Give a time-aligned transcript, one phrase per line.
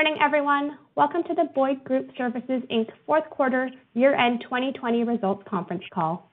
[0.00, 0.78] Morning, everyone.
[0.96, 2.88] Welcome to the Boyd Group Services Inc.
[3.04, 6.30] fourth quarter year-end 2020 results conference call.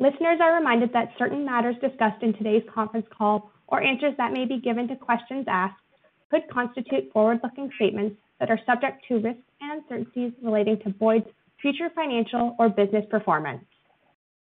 [0.00, 4.46] Listeners are reminded that certain matters discussed in today's conference call or answers that may
[4.46, 5.80] be given to questions asked
[6.28, 11.28] could constitute forward-looking statements that are subject to risks and uncertainties relating to Boyd's
[11.60, 13.64] future financial or business performance.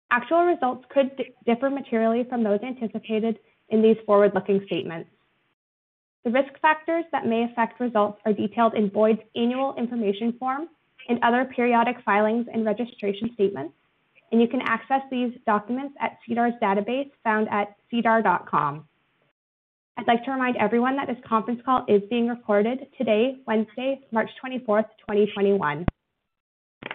[0.10, 1.12] Actual results could
[1.46, 3.38] differ materially from those anticipated
[3.70, 5.12] in these forward-looking statements.
[6.26, 10.68] The risk factors that may affect results are detailed in Boyd's annual information form
[11.08, 13.76] and other periodic filings and registration statements,
[14.32, 18.88] and you can access these documents at SEDAR's database found at sedar.com.
[19.98, 24.32] I'd like to remind everyone that this conference call is being recorded today, Wednesday, March
[24.44, 25.86] 24th, 2021.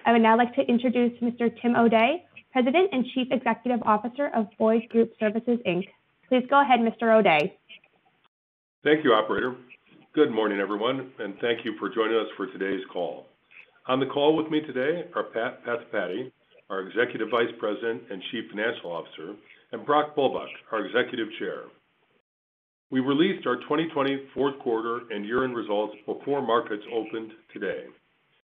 [0.07, 1.51] I would now like to introduce Mr.
[1.63, 5.87] Tim O'Day, President and Chief Executive Officer of Boyd Group Services Inc.
[6.29, 7.17] Please go ahead, Mr.
[7.17, 7.57] O'Day.
[8.83, 9.57] Thank you, operator.
[10.15, 13.27] Good morning, everyone, and thank you for joining us for today's call.
[13.89, 16.33] On the call with me today are Pat Pathipati,
[16.71, 19.35] our Executive Vice President and Chief Financial Officer,
[19.73, 21.65] and Brock Bulbuck, our Executive Chair.
[22.91, 27.85] We released our 2020 fourth quarter and year-end results before markets opened today.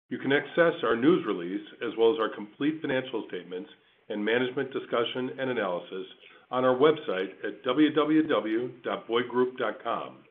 [0.10, 3.70] You can access our news release as well as our complete financial statements
[4.10, 6.08] and management discussion and analysis
[6.50, 10.23] on our website at www.boydgroup.com.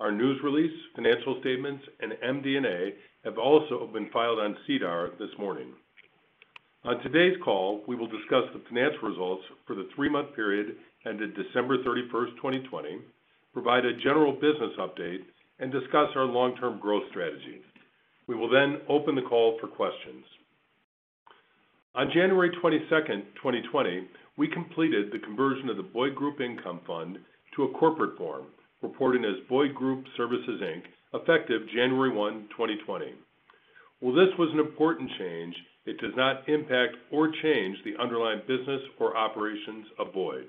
[0.00, 5.72] Our news release, financial statements, and MD&A have also been filed on SEDAR this morning.
[6.84, 11.78] On today's call, we will discuss the financial results for the three-month period ended December
[11.78, 12.98] 31st, 2020,
[13.52, 15.24] provide a general business update,
[15.58, 17.60] and discuss our long-term growth strategy.
[18.28, 20.24] We will then open the call for questions.
[21.96, 24.06] On January 22nd, 2020,
[24.36, 27.18] we completed the conversion of the Boyd Group Income Fund
[27.56, 28.46] to a corporate form,
[28.82, 30.82] reporting as Boyd Group Services Inc.,
[31.20, 33.14] effective January 1, 2020.
[34.00, 35.54] While this was an important change,
[35.86, 40.46] it does not impact or change the underlying business or operations of Boyd.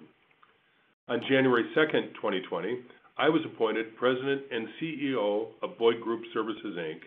[1.07, 1.81] On January 2,
[2.15, 2.79] 2020,
[3.17, 6.99] I was appointed President and CEO of Boyd Group Services Inc.,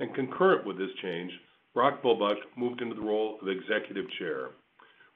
[0.00, 1.30] and concurrent with this change,
[1.72, 4.48] Brock Bulbuck moved into the role of Executive Chair.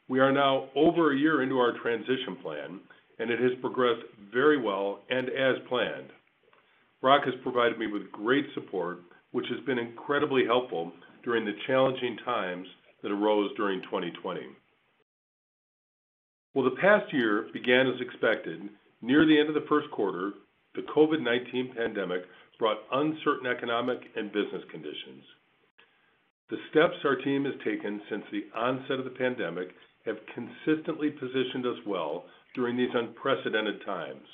[0.09, 2.81] We are now over a year into our transition plan,
[3.19, 4.03] and it has progressed
[4.33, 6.11] very well and as planned.
[7.01, 9.01] Brock has provided me with great support,
[9.33, 10.93] which has been incredibly helpful
[11.25, 12.67] during the challenging times
[13.03, 14.41] that arose during 2020.
[16.53, 18.69] While the past year began as expected,
[19.03, 20.33] near the end of the first quarter,
[20.75, 22.23] the COVID-19 pandemic
[22.59, 25.23] brought uncertain economic and business conditions.
[26.51, 29.69] The steps our team has taken since the onset of the pandemic
[30.07, 32.25] have consistently positioned us well
[32.59, 34.27] during these unprecedented times,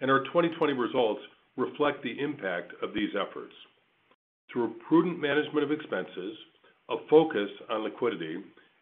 [0.00, 1.20] and our 2020 results
[1.56, 3.54] reflect the impact of these efforts.
[4.52, 6.36] Through prudent management of expenses,
[6.90, 8.38] a focus on liquidity,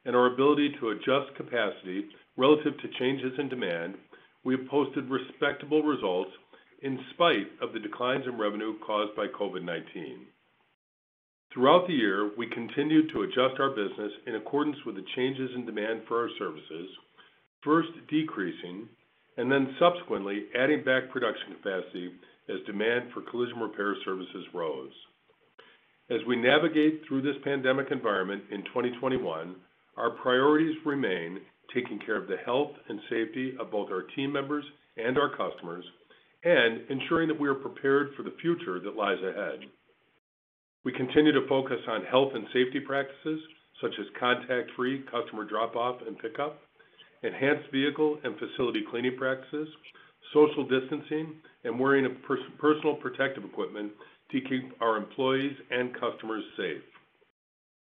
[0.07, 2.07] and our ability to adjust capacity
[2.39, 3.97] relative to changes in demand,
[4.43, 6.31] we have posted respectable results
[6.83, 10.25] in spite of the declines in revenue caused by COVID-19.
[11.53, 15.67] Throughout the year, we continued to adjust our business in accordance with the changes in
[15.67, 16.89] demand for our services,
[17.65, 18.89] first decreasing
[19.37, 22.13] and then subsequently adding back production capacity
[22.49, 24.93] as demand for collision repair services rose.
[26.11, 29.55] As we navigate through this pandemic environment in 2021,
[29.97, 31.41] our priorities remain
[31.75, 34.65] taking care of the health and safety of both our team members
[34.97, 35.85] and our customers,
[36.45, 39.61] and ensuring that we are prepared for the future that lies ahead.
[40.85, 43.41] We continue to focus on health and safety practices
[43.81, 46.61] such as contact-free customer drop-off and pickup,
[47.23, 49.69] enhanced vehicle and facility cleaning practices,
[50.33, 51.35] social distancing,
[51.65, 52.13] and wearing of
[52.59, 53.93] personal protective equipment
[54.31, 56.83] to keep our employees and customers safe.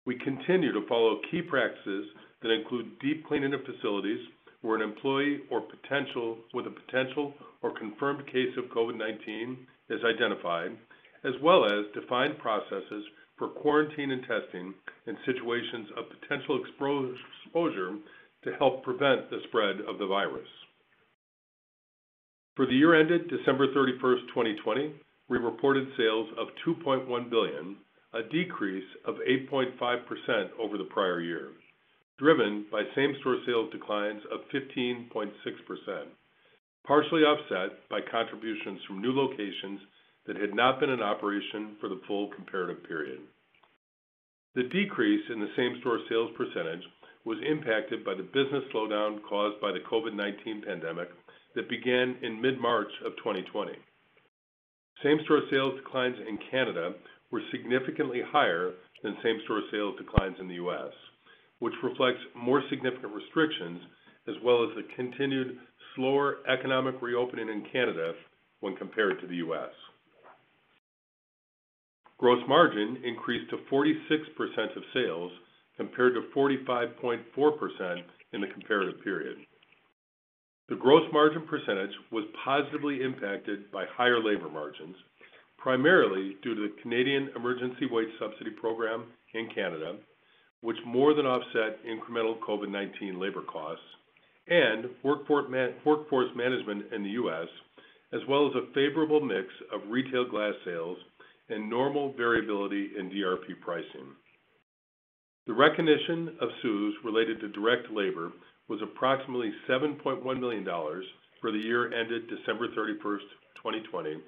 [0.06, 2.06] We continue to follow key practices
[2.43, 4.20] that include deep cleaning of facilities
[4.62, 9.56] where an employee with a potential or confirmed case of COVID-19
[9.91, 10.76] is identified,
[11.25, 13.05] as well as defined processes
[13.37, 14.75] for quarantine and testing
[15.06, 17.96] in situations of potential exposure
[18.44, 20.49] to help prevent the spread of the virus.
[22.56, 24.93] For the year ended December 31st, 2020,
[25.29, 27.76] we reported sales of 2.1 billion,
[28.14, 31.52] a decrease of 8.5% over the prior year,
[32.19, 35.31] driven by same-store sales declines of 15.6%,
[36.87, 39.81] partially offset by contributions from new locations
[40.26, 43.20] that had not been in operation for the full comparative period.
[44.55, 46.82] The decrease in the same-store sales percentage
[47.25, 51.09] was impacted by the business slowdown caused by the COVID-19 pandemic
[51.55, 53.73] that began in mid-March of 2020.
[55.03, 56.93] Same-store sales declines in Canada
[57.31, 58.73] were significantly higher
[59.03, 60.93] than same-store sales declines in the U.S.,
[61.61, 63.81] which reflects more significant restrictions
[64.29, 65.59] as well as the continued
[65.94, 68.12] slower economic reopening in Canada
[68.61, 69.70] when compared to the U.S.
[72.19, 75.32] Gross margin increased to 46% of sales
[75.79, 78.03] compared to 45.4%
[78.35, 79.39] in the comparative period.
[80.69, 84.97] The gross margin percentage was positively impacted by higher labor margins,
[85.57, 89.97] primarily due to the Canadian Emergency Wage Subsidy program in Canada,
[90.61, 93.85] which more than offset incremental COVID-19 labor costs
[94.49, 97.49] and workforce management in the U.S.,
[98.13, 100.99] as well as a favorable mix of retail glass sales
[101.49, 104.09] and normal variability in DRP pricing.
[105.49, 108.33] The recognition of CEWS related to direct labor
[108.69, 110.62] was approximately $7.1 million
[111.41, 113.25] for the year ended December 31st,
[113.56, 114.19] 2020,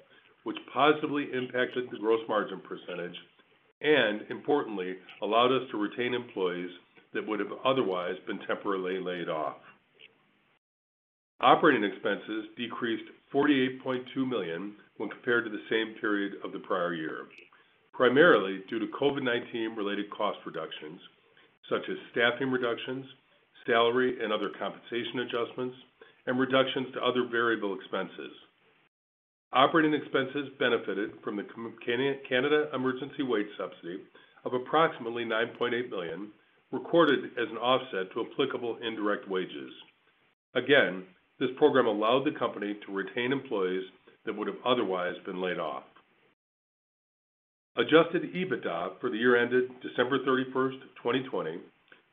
[0.45, 3.15] which positively impacted the gross margin percentage
[3.81, 6.71] and importantly, allowed us to retain employees
[7.13, 9.57] that would have otherwise been temporarily laid off.
[11.39, 17.27] Operating expenses decreased 48.2 million when compared to the same period of the prior year,
[17.93, 20.99] primarily due to COVID-19 related cost reductions,
[21.69, 23.05] such as staffing reductions,
[23.65, 25.75] salary and other compensation adjustments,
[26.27, 28.31] and reductions to other variable expenses.
[29.53, 31.45] Operating expenses benefited from the
[32.27, 33.99] Canada Emergency Wage Subsidy
[34.45, 36.29] of approximately 9.8 million,
[36.71, 39.71] recorded as an offset to applicable indirect wages.
[40.55, 41.03] Again,
[41.39, 43.83] this program allowed the company to retain employees
[44.25, 45.83] that would have otherwise been laid off.
[47.77, 51.57] Adjusted EBITDA for the year ended December 31st, 2020,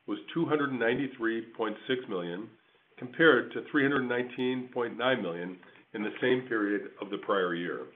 [0.07, 2.49] was 293.6 million,
[2.97, 5.57] compared to 319.9 million
[5.95, 7.87] in the same period of the prior year.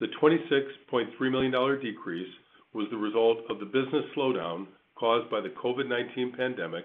[0.00, 2.32] The $26.3 million decrease
[2.74, 4.66] was the result of the business slowdown
[4.98, 6.84] caused by the COVID-19 pandemic,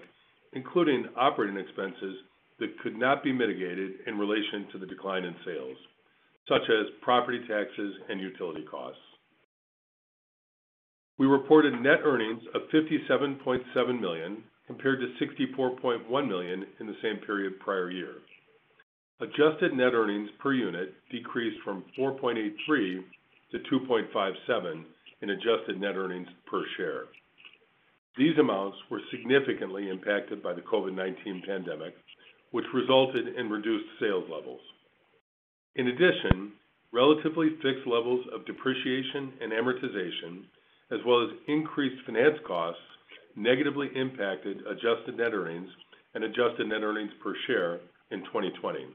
[0.52, 2.18] including operating expenses
[2.60, 5.76] that could not be mitigated in relation to the decline in sales,
[6.48, 9.00] such as property taxes and utility costs.
[11.18, 17.58] We reported net earnings of 57.7 million, compared to 64.1 million in the same period
[17.58, 18.16] prior year.
[19.20, 23.02] Adjusted net earnings per unit decreased from $4.83
[23.50, 24.84] to $2.57
[25.22, 27.04] in adjusted net earnings per share.
[28.16, 31.94] These amounts were significantly impacted by the COVID-19 pandemic,
[32.52, 34.60] which resulted in reduced sales levels.
[35.76, 36.52] In addition,
[36.92, 40.44] relatively fixed levels of depreciation and amortization,
[40.90, 42.80] as well as increased finance costs,
[43.36, 45.68] negatively impacted adjusted net earnings
[46.14, 47.80] and adjusted net earnings per share
[48.10, 48.86] in 2020.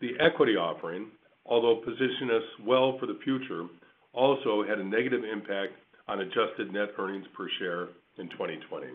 [0.00, 1.08] The equity offering,
[1.46, 3.66] although positioned us well for the future,
[4.12, 5.74] also had a negative impact
[6.08, 8.86] on adjusted net earnings per share in 2020.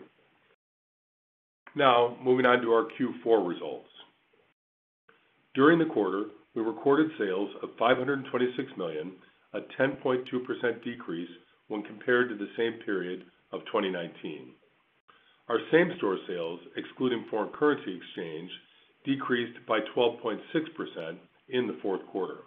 [1.74, 3.88] Now, moving on to our Q4 results.
[5.54, 9.12] During the quarter, we recorded sales of 526 million,
[9.52, 11.30] a 10.2% decrease
[11.68, 14.52] when compared to the same period of 2019.
[15.48, 18.50] Our same-store sales, excluding foreign currency exchange,
[19.04, 20.40] decreased by 12.6%
[21.50, 22.38] in the fourth quarter.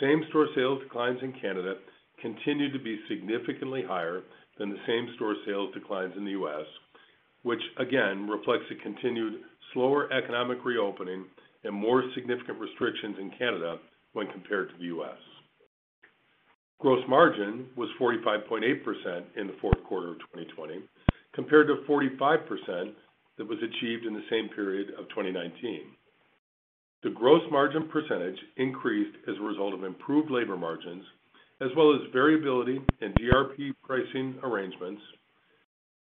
[0.00, 1.74] Same-store sales declines in Canada
[2.22, 4.22] continued to be significantly higher
[4.58, 6.66] than the same-store sales declines in the U.S.,
[7.42, 9.40] which again reflects a continued
[9.72, 11.24] slower economic reopening
[11.64, 13.78] and more significant restrictions in Canada
[14.12, 15.18] when compared to the U.S.
[16.80, 20.80] Gross margin was 45.8% in the fourth quarter of 2020,
[21.34, 22.92] compared to 45%
[23.36, 25.80] that was achieved in the same period of 2019.
[27.02, 31.04] The gross margin percentage increased as a result of improved labor margins,
[31.60, 35.02] as well as variability in DRP pricing arrangements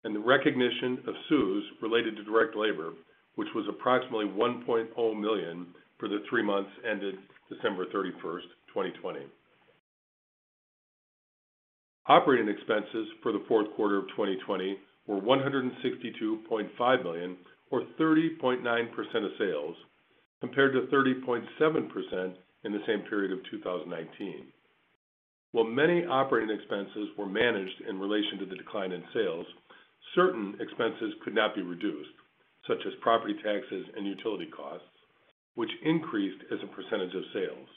[0.03, 2.93] and the recognition of CEWS related to direct labor,
[3.35, 5.67] which was approximately 1.0 million
[5.99, 7.15] for the three months ended
[7.47, 9.19] December 31st, 2020.
[12.07, 17.37] Operating expenses for the fourth quarter of 2020 were 162.5 million,
[17.71, 19.75] or 30.9% of sales,
[20.41, 22.33] compared to 30.7%
[22.65, 24.45] in the same period of 2019.
[25.53, 29.45] While many operating expenses were managed in relation to the decline in sales,
[30.13, 32.09] certain expenses could not be reduced,
[32.67, 34.87] such as property taxes and utility costs,
[35.55, 37.69] which increased as a percentage of sales.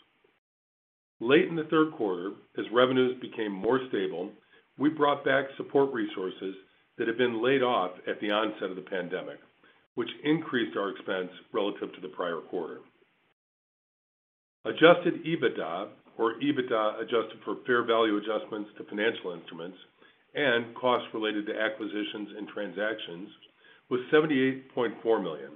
[1.21, 4.31] Late in the third quarter, as revenues became more stable,
[4.79, 6.55] we brought back support resources
[6.99, 9.39] that had been laid off at the onset of the pandemic,
[9.95, 12.81] which increased our expense relative to the prior quarter.
[14.67, 19.79] Adjusted EBITDA, or EBITDA adjusted for fair value adjustments to financial instruments
[20.35, 23.31] and costs related to acquisitions and transactions,
[23.89, 25.53] was 78.4 million,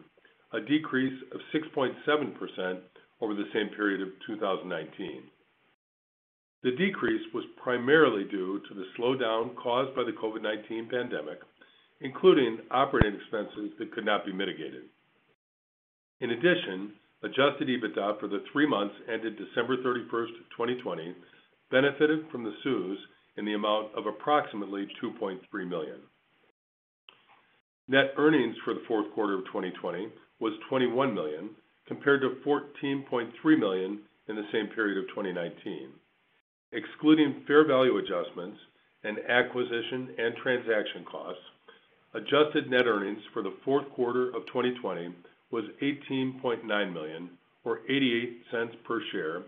[0.55, 2.81] a decrease of 6.7%
[3.21, 5.23] over the same period of 2019.
[6.63, 11.41] The decrease was primarily due to the slowdown caused by the COVID-19 pandemic,
[12.01, 14.85] including operating expenses that could not be mitigated.
[16.21, 21.15] In addition, adjusted EBITDA for the three months ended December 31st, 2020,
[21.71, 22.97] benefited from the CEWS
[23.39, 26.01] in the amount of approximately 2.3 million.
[27.89, 30.09] Net earnings for the fourth quarter of 2020
[30.41, 31.51] was 21 million,
[31.89, 35.89] compared to 14.3 million in the same period of 2019.
[36.73, 38.59] Excluding fair value adjustments
[39.03, 41.43] and acquisition and transaction costs,
[42.15, 45.15] adjusted net earnings for the fourth quarter of 2020
[45.51, 47.31] was 18.9 million,
[47.65, 49.43] or $0.88 per share,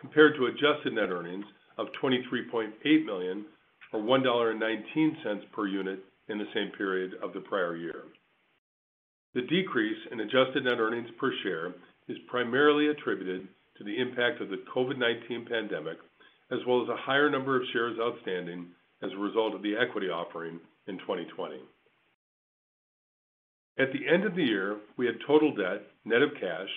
[0.00, 1.44] compared to adjusted net earnings
[1.78, 3.44] of 23.8 million,
[3.92, 8.02] or $1.19 per unit in the same period of the prior year.
[9.34, 11.74] The decrease in adjusted net earnings per share
[12.08, 13.46] is primarily attributed
[13.78, 15.98] to the impact of the COVID-19 pandemic,
[16.50, 18.66] as well as a higher number of shares outstanding
[19.02, 21.56] as a result of the equity offering in 2020.
[23.78, 26.68] At the end of the year, we had total debt, net of cash,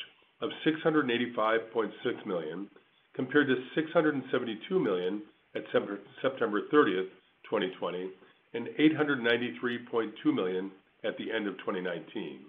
[0.41, 2.67] of 685.6 million,
[3.15, 5.21] compared to 672 million
[5.55, 7.09] at September 30th,
[7.49, 8.09] 2020,
[8.53, 10.71] and 893.2 million
[11.03, 12.39] at the end of 2019.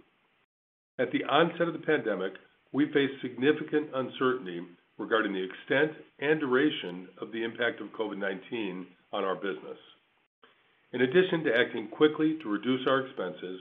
[0.99, 2.33] At the onset of the pandemic,
[2.73, 4.63] we faced significant uncertainty
[5.01, 9.79] regarding the extent and duration of the impact of COVID-19 on our business.
[10.93, 13.61] In addition to acting quickly to reduce our expenses,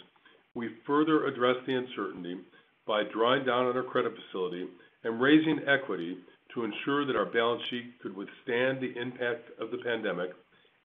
[0.53, 2.37] we further addressed the uncertainty
[2.85, 4.67] by drawing down on our credit facility
[5.05, 6.17] and raising equity
[6.53, 10.31] to ensure that our balance sheet could withstand the impact of the pandemic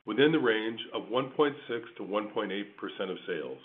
[0.05, 3.59] within the range of 1.6%-1.8% of sales.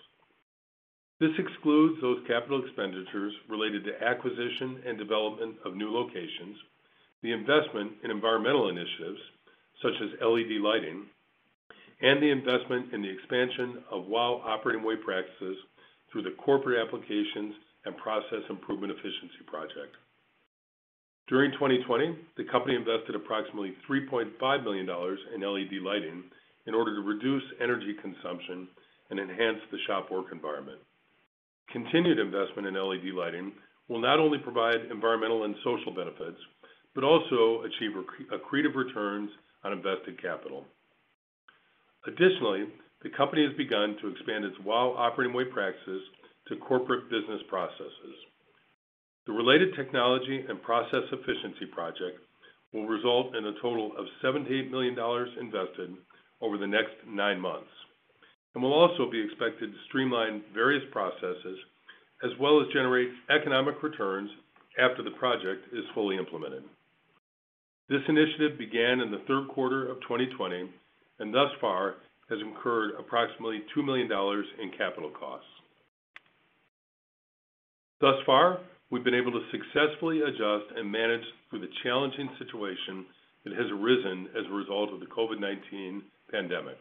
[1.18, 6.56] This excludes those capital expenditures related to acquisition and development of new locations,
[7.22, 9.20] the investment in environmental initiatives,
[9.82, 11.06] such as LED lighting,
[12.02, 15.56] and the investment in the expansion of WOW Operating Way practices
[16.10, 17.54] through the Corporate Applications
[17.86, 19.96] and Process Improvement Efficiency Project.
[21.28, 24.88] During 2020, the company invested approximately $3.5 million
[25.34, 26.24] in LED lighting
[26.66, 28.68] in order to reduce energy consumption
[29.10, 30.78] and enhance the shop work environment.
[31.70, 33.52] Continued investment in LED lighting
[33.88, 36.38] will not only provide environmental and social benefits,
[36.94, 37.92] but also achieve
[38.34, 39.30] accretive returns
[39.64, 40.66] on invested capital.
[42.06, 42.66] Additionally,
[43.02, 46.02] the company has begun to expand its WOW Operating Way practices
[46.48, 48.16] to corporate business processes.
[49.26, 52.18] The related technology and process efficiency project
[52.72, 54.96] will result in a total of $78 million
[55.38, 55.94] invested
[56.40, 57.70] over the next nine months
[58.54, 61.58] and will also be expected to streamline various processes
[62.24, 64.30] as well as generate economic returns
[64.78, 66.62] after the project is fully implemented.
[67.88, 70.70] This initiative began in the third quarter of 2020
[71.22, 71.94] and thus far
[72.28, 75.46] has incurred approximately $2 million in capital costs.
[78.00, 78.58] Thus far,
[78.90, 83.06] we've been able to successfully adjust and manage through the challenging situation
[83.44, 86.02] that has arisen as a result of the COVID-19
[86.32, 86.76] pandemic.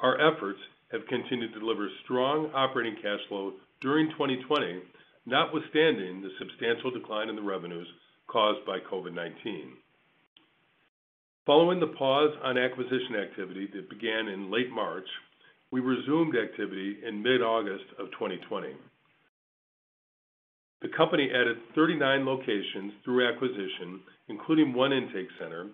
[0.00, 4.80] Our efforts have continued to deliver strong operating cash flow during 2020,
[5.26, 7.88] notwithstanding the substantial decline in the revenues
[8.26, 9.76] caused by COVID-19.
[11.48, 15.08] Following the pause on acquisition activity that began in late March,
[15.70, 18.76] we resumed activity in mid-August of 2020.
[20.82, 25.68] The company added 39 locations through acquisition, including one intake center,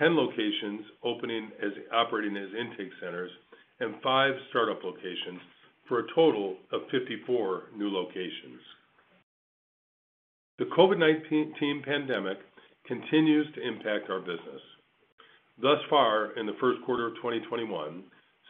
[0.00, 3.30] 10 locations operating as intake centers,
[3.78, 5.38] and five startup locations
[5.86, 8.58] for a total of 54 new locations.
[10.58, 12.38] The COVID-19 pandemic
[12.88, 14.60] continues to impact our business.
[15.60, 18.02] Thus far, in the first quarter of 2021,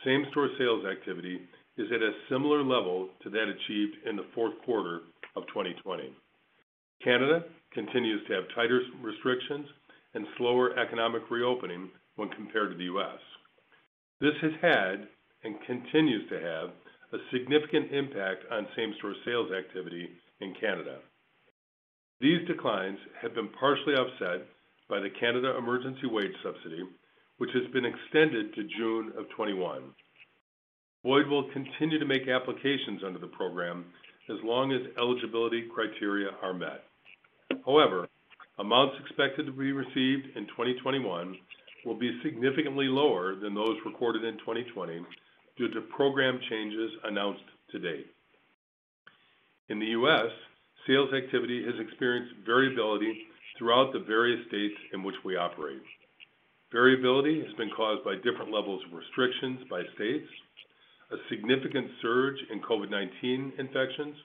[0.04, 1.40] same-store sales activity
[1.76, 5.00] is at a similar level to that achieved in the fourth quarter
[5.36, 6.12] of 2020.
[7.02, 9.66] Canada continues to have tighter restrictions
[10.14, 13.18] and slower economic reopening when compared to the U.S.
[14.20, 15.08] This has had,
[15.42, 16.70] and continues to have,
[17.12, 20.08] a significant impact on same-store sales activity
[20.40, 20.98] in Canada.
[22.20, 24.46] These declines have been partially offset
[24.88, 26.82] by the Canada Emergency Wage Subsidy,
[27.38, 29.82] which has been extended to June of 2021.
[31.02, 33.84] Boyd will continue to make applications under the program
[34.30, 36.84] as long as eligibility criteria are met.
[37.66, 38.08] However,
[38.58, 41.36] amounts expected to be received in 2021
[41.84, 45.00] will be significantly lower than those recorded in 2020
[45.58, 48.06] due to program changes announced to date.
[49.68, 50.30] In the U.S.,
[50.86, 53.26] sales activity has experienced variability
[53.58, 55.82] throughout the various states in which we operate.
[56.72, 60.26] Variability has been caused by different levels of restrictions by states,
[61.12, 64.16] a significant surge in COVID-19 infections,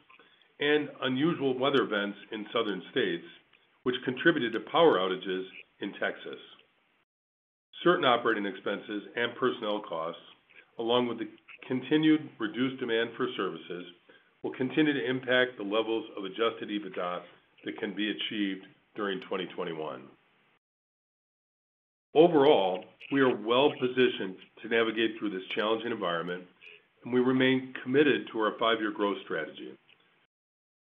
[0.59, 3.25] and unusual weather events in southern states,
[3.83, 5.45] which contributed to power outages
[5.81, 6.39] in Texas.
[7.83, 10.21] Certain operating expenses and personnel costs,
[10.79, 11.29] along with the
[11.67, 13.85] continued reduced demand for services,
[14.43, 17.21] will continue to impact the levels of adjusted EBITDA
[17.65, 18.65] that can be achieved
[18.99, 20.01] during 2021.
[22.13, 22.83] Overall,
[23.13, 26.43] we are well-positioned to navigate through this challenging environment,
[27.05, 29.71] and we remain committed to our five-year growth strategy,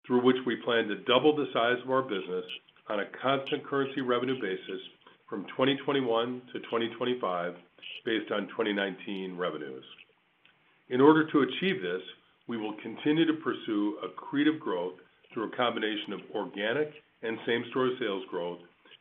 [0.06, 2.44] through which we plan to double the size of our business
[2.88, 4.80] on a constant currency revenue basis
[5.28, 7.54] from 2021 to 2025
[8.04, 9.84] based on 2019 revenues.
[10.90, 12.02] In order to achieve this,
[12.46, 14.94] we will continue to pursue accretive growth
[15.34, 16.92] through a combination of organic
[17.26, 18.58] and same-store sales growth,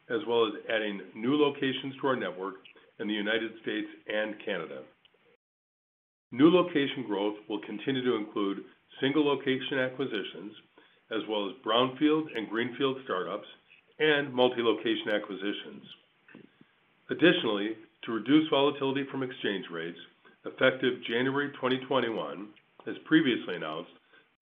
[0.10, 2.56] as well as adding new locations to our network
[3.00, 4.82] in the United States and Canada.
[6.32, 8.64] New location growth will continue to include
[9.02, 10.54] single location acquisitions,
[11.12, 13.48] as well as brownfield and greenfield startups
[14.00, 15.84] and multi-location acquisitions.
[17.10, 20.00] Additionally, to reduce volatility from exchange rates,
[20.46, 22.48] effective January 2021,
[22.88, 23.92] as previously announced,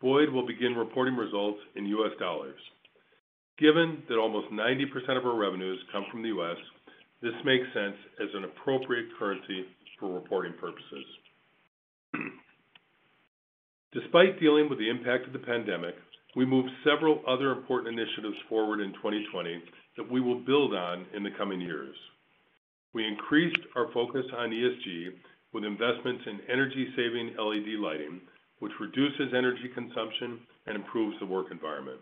[0.01, 2.59] Boyd will begin reporting results in US dollars.
[3.59, 6.57] Given that almost 90% of our revenues come from the U.S.,
[7.21, 9.65] this makes sense as an appropriate currency
[9.99, 11.05] for reporting purposes.
[13.93, 15.95] Despite dealing with the impact of the pandemic,
[16.35, 19.61] we moved several other important initiatives forward in 2020
[19.97, 21.95] that we will build on in the coming years.
[22.93, 25.09] We increased our focus on ESG
[25.53, 28.21] with investments in energy-saving LED lighting,
[28.59, 31.99] which reduces energy consumption and improves the work environment.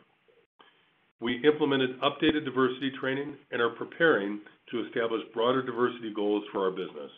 [1.21, 6.71] We implemented updated diversity training and are preparing to establish broader diversity goals for our
[6.71, 7.12] business.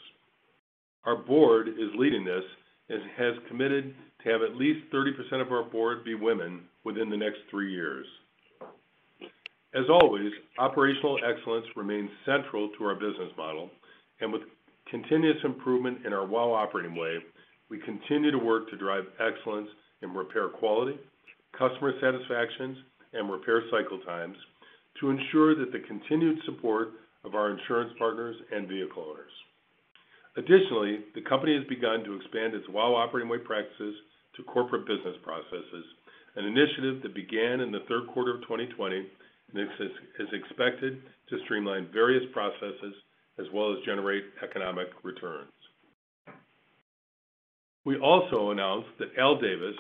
[1.05, 2.43] Our board is leading this
[2.89, 7.17] and has committed to have at least 30% of our board be women within the
[7.17, 8.05] next three years.
[9.73, 13.69] As always, operational excellence remains central to our business model,
[14.19, 14.43] and with
[14.89, 17.17] continuous improvement in our WOW Operating Way,
[17.69, 19.69] we continue to work to drive excellence
[20.01, 20.99] in repair quality,
[21.57, 22.77] customer satisfactions,
[23.13, 24.38] and repair cycle times
[24.99, 26.89] to ensure that the continued support
[27.23, 29.32] of our insurance partners and vehicle owners.
[30.36, 33.95] Additionally, the company has begun to expand its WOW Operating Way practices
[34.36, 35.86] to corporate business processes,
[36.36, 39.08] an initiative that began in the third quarter of 2020
[39.54, 42.95] and is expected to streamline various processes
[43.39, 45.52] as well as generate economic returns.
[47.86, 49.76] We also announced that Al Davis,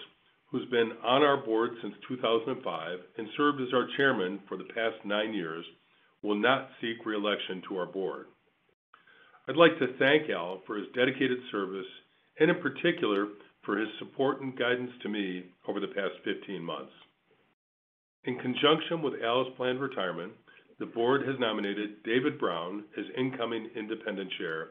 [0.53, 5.03] who's been on our board since 2005 and served as our chairman for the past
[5.03, 5.65] nine years,
[6.21, 8.27] will not seek re-election to our board.
[9.49, 11.87] I'd like to thank Al for his dedicated service
[12.39, 13.27] and in particular,
[13.65, 16.91] for his support and guidance to me over the past 15 months.
[18.25, 20.33] In conjunction with Al's planned retirement,
[20.79, 24.69] the board has nominated David Brown as incoming independent chair,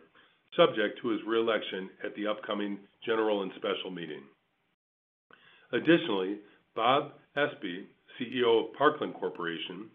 [0.57, 4.23] subject to his re-election at the upcoming general and special meeting.
[5.72, 6.38] Additionally,
[6.74, 7.87] Bob Espey
[8.20, 9.88] CEO of Parkland Corporation,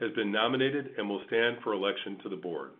[0.00, 2.70] has been nominated and will stand for election to the board.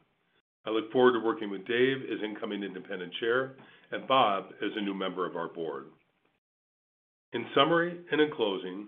[0.67, 3.57] I look forward to working with Dave as incoming independent chair
[3.93, 5.87] and Bob as a new member of our board.
[7.33, 8.87] In summary and in closing,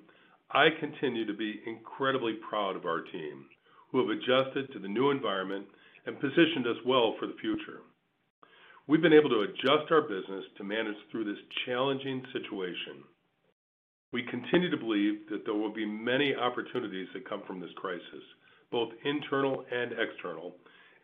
[0.51, 3.47] I continue to be incredibly proud of our team,
[3.91, 5.67] who have adjusted to the new environment
[6.07, 7.81] and positioned us well for the future.
[8.87, 13.03] We've been able to adjust our business to manage through this challenging situation.
[14.13, 18.23] We continue to believe that there will be many opportunities that come from this crisis,
[18.71, 20.55] both internal and external,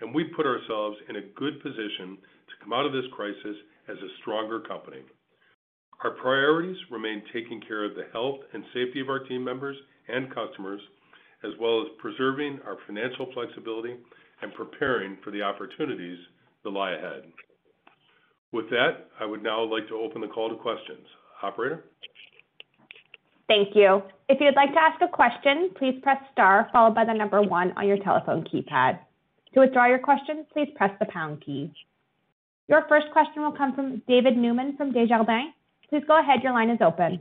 [0.01, 3.57] and we've put ourselves in a good position to come out of this crisis
[3.89, 5.03] as a stronger company.
[6.05, 9.77] Our priorities remain taking care of the health and safety of our team members
[10.09, 10.81] and customers,
[11.45, 13.97] as well as preserving our financial flexibility
[14.43, 16.19] and preparing for the opportunities
[16.65, 17.23] that lie ahead.
[18.53, 21.07] With that, I would now like to open the call to questions.
[21.43, 21.85] Operator?
[23.53, 24.03] Thank you.
[24.31, 27.73] If you'd like to ask a question, please press star followed by the number one
[27.77, 28.99] on your telephone keypad.
[29.53, 31.71] To withdraw your question, please press the pound key.
[32.69, 35.53] Your first question will come from David Newman from Desjardins.
[35.91, 36.43] Please go ahead.
[36.43, 37.21] Your line is open.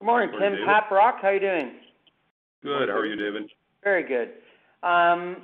[0.00, 0.52] Good morning, Morning, Tim.
[0.60, 0.68] David.
[0.68, 1.72] Pat Brock, how you doing?
[2.62, 2.88] Good.
[2.88, 3.50] How are you, David?
[3.82, 4.28] Very good.
[4.86, 5.38] Um,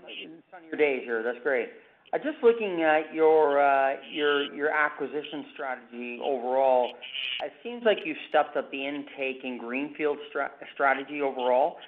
[0.51, 1.25] sunny days here.
[1.25, 1.71] That's great.
[2.13, 6.93] Uh, just looking at your uh, your your acquisition strategy overall,
[7.43, 11.79] it seems like you've stepped up the intake in greenfield stra- strategy overall.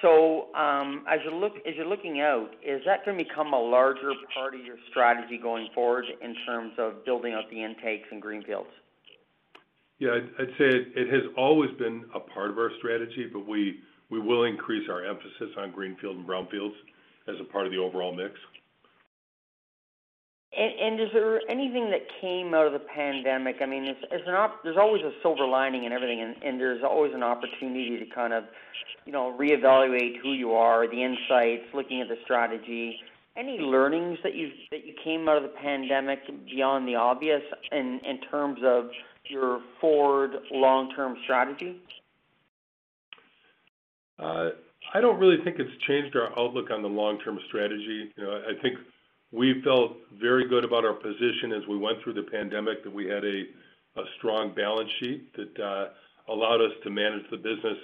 [0.00, 3.60] So, um, as you look as you're looking out, is that going to become a
[3.60, 8.20] larger part of your strategy going forward in terms of building out the intakes in
[8.20, 8.70] greenfields?
[10.02, 13.78] Yeah, I'd say it has always been a part of our strategy, but we
[14.10, 16.74] will increase our emphasis on greenfield and brownfields
[17.28, 18.32] as a part of the overall mix.
[20.58, 23.58] Is there anything that came out of the pandemic?
[23.60, 28.06] I mean, there's always a silver lining and everything, and, there's always an opportunity to
[28.12, 28.42] kind of,
[29.06, 32.98] you know, reevaluate who you are, the insights, looking at the strategy.
[33.36, 34.50] Any learnings that you
[35.04, 38.90] came out of the pandemic beyond the obvious in in terms of
[39.24, 41.80] your forward long-term strategy?
[44.94, 48.12] I don't really think it's changed our outlook on the long-term strategy.
[48.16, 48.78] You know, I think
[49.32, 53.06] we felt very good about our position as we went through the pandemic, that we
[53.06, 53.44] had a
[53.96, 55.88] a strong balance sheet that uh,
[56.32, 57.76] allowed us to manage the business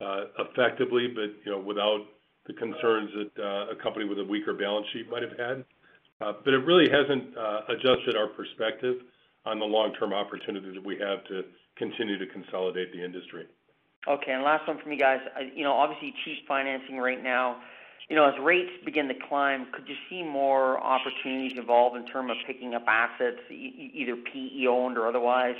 [0.00, 2.00] uh, effectively, but, you know, without
[2.46, 5.64] the concerns that uh, a company with a weaker balance sheet might have had.
[6.18, 7.34] But It really hasn't
[7.68, 9.02] adjusted our perspective
[9.46, 11.42] on the long-term opportunity that we have to
[11.76, 13.46] continue to consolidate the industry.
[14.06, 15.20] Okay, and last one from you guys.
[15.54, 17.60] You know, obviously cheap financing right now.
[18.08, 22.30] You know, as rates begin to climb, could you see more opportunities evolve in terms
[22.32, 25.54] of picking up assets, either PE-owned or otherwise?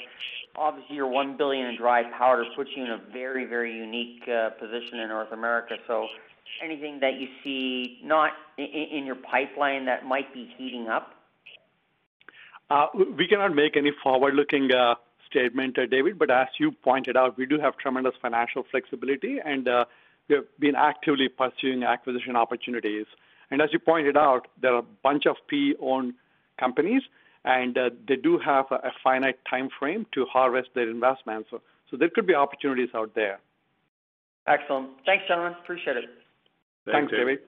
[0.55, 4.51] Obviously, your 1 billion in dry powder puts you in a very, very unique uh,
[4.51, 5.77] position in North America.
[5.87, 6.07] So
[6.63, 11.15] anything that you see not in your pipeline that might be heating up?
[12.71, 14.95] Uh, we cannot make any forward-looking uh,
[15.31, 19.69] statement, uh, David, but as you pointed out, we do have tremendous financial flexibility, and
[20.29, 23.07] we have been actively pursuing acquisition opportunities.
[23.51, 26.15] And As you pointed out, there are a bunch of PE-owned
[26.59, 27.03] companies,
[27.45, 31.51] and they do have a finite time frame to harvest their investments.
[31.51, 33.39] So so There could be opportunities out there.
[34.47, 34.89] Excellent.
[35.07, 35.55] Thanks, gentlemen.
[35.63, 36.05] Appreciate it.
[36.87, 37.41] Thanks, David.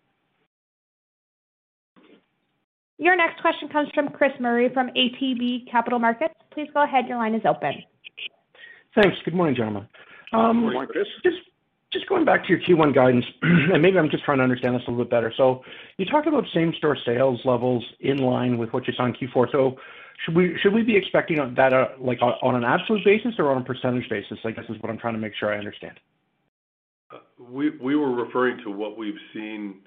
[2.99, 6.35] Your next question comes from Chris Murray from ATB Capital Markets.
[6.53, 7.07] Please go ahead.
[7.07, 7.83] Your line is open.
[8.95, 9.17] Thanks.
[9.25, 9.87] Good morning, gentlemen.
[10.33, 11.07] Um, Good morning, Chris.
[11.93, 14.83] Just going back to your Q1 guidance, and maybe I'm just trying to understand this
[14.87, 15.33] a little bit better.
[15.37, 15.63] So
[15.99, 19.53] you talked about same-store sales levels in line with what you saw in Q4.
[19.53, 19.77] So
[20.25, 24.09] should we be expecting that, uh, like, on an absolute basis or on a percentage
[24.09, 24.39] basis?
[24.45, 26.01] I guess is what I'm trying to make sure I understand.
[27.11, 29.83] Uh, we were referring to what we've seen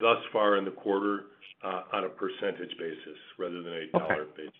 [0.00, 1.24] thus far in the quarter
[1.64, 4.52] uh, on a percentage basis rather than a dollar basis.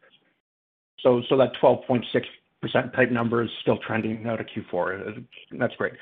[1.03, 5.09] So that 12.6% type number is still trending out of Q4.
[5.09, 5.21] Uh,
[5.59, 5.93] that's great.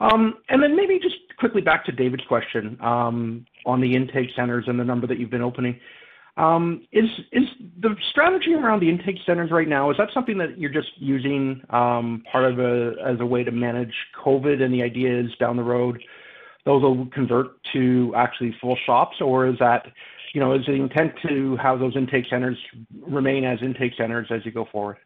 [0.00, 4.64] Um, and then maybe just quickly back to David's question um, on the intake centers
[4.68, 5.78] and the number that you've been opening.
[6.36, 7.42] Um, is is
[7.80, 9.90] the strategy around the intake centers right now?
[9.90, 13.50] Is that something that you're just using um, part of a as a way to
[13.50, 13.92] manage
[14.24, 16.00] COVID, and the idea is down the road
[16.64, 19.86] those will convert to actually full shops, or is that
[20.34, 22.58] you know is the intent to have those intake centers
[23.06, 24.98] remain as intake centers as you go forward?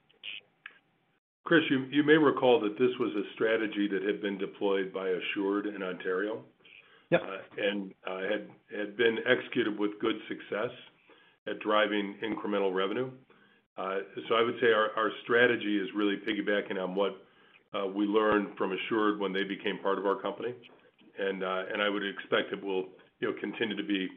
[1.45, 5.09] Chris, you, you may recall that this was a strategy that had been deployed by
[5.09, 6.43] Assured in Ontario.
[7.11, 7.21] Yep.
[7.21, 10.71] Uh, and uh, had had been executed with good success
[11.47, 13.11] at driving incremental revenue.
[13.77, 17.23] Uh, so I would say our, our strategy is really piggybacking on what
[17.75, 20.55] uh, we learned from Assured when they became part of our company.
[21.29, 22.87] And, uh, I would expect it will
[23.21, 24.09] you know, continue to be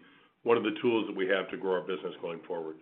[0.43, 2.77] one of the tools that we have to grow our business going forward.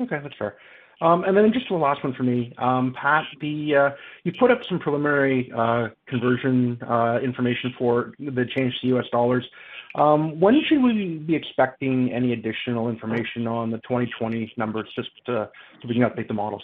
[0.00, 0.56] Okay, that's fair.
[1.02, 2.52] Um, and then just the last one for me.
[2.58, 3.90] Um, Pat, the uh,
[4.24, 9.06] you put up some preliminary uh, conversion uh, information for the change to U.S.
[9.10, 9.46] dollars.
[9.94, 15.48] Um, when should we be expecting any additional information on the 2020 numbers, just so
[15.88, 16.62] we can update the models?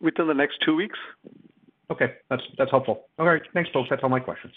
[0.00, 0.98] Within the next two weeks.
[1.90, 2.14] Okay.
[2.30, 3.06] That's that's helpful.
[3.18, 3.42] All right.
[3.52, 3.88] Thanks, folks.
[3.90, 4.54] That's all my questions.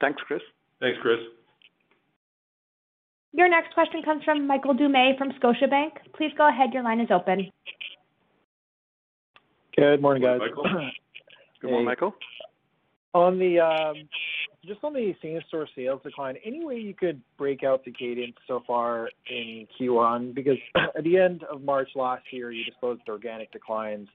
[0.00, 0.40] Thanks, Chris.
[0.80, 1.18] Thanks, Chris.
[3.32, 5.90] Your next question comes from Michael Doumet from Scotiabank.
[6.16, 6.70] Please go ahead.
[6.72, 7.50] Your line is open.
[9.76, 10.40] Good morning, guys.
[10.40, 10.64] Michael.
[11.60, 12.14] Good morning, Michael.
[13.14, 14.08] On the um,
[14.64, 18.62] just on the same-store sales decline, any way you could break out the cadence so
[18.66, 20.34] far in Q1?
[20.34, 20.58] Because
[20.96, 24.08] at the end of March last year, you disclosed organic declines